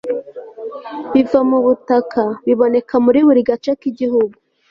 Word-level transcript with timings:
biva 1.13 1.39
mu 1.49 1.57
butaka 1.65 2.23
biboneka 2.45 2.93
muri 3.05 3.19
buri 3.27 3.41
gace 3.49 3.71
kigihugu 3.81 4.35